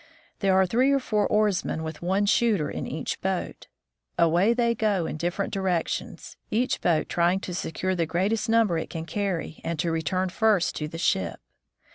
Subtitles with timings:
[0.39, 3.67] There are three or four oarsmen with one shooter in each boat.
[4.17, 8.79] Away they go in different direc tions, each boat trying to secure the greatest number
[8.79, 11.39] it can carry and to return first to the ship.